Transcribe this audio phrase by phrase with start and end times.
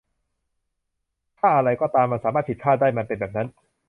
[1.39, 3.47] ถ้าอะไรก็ตามมันสามารถผิดพลาดได้ มันเป็นแบบนั้น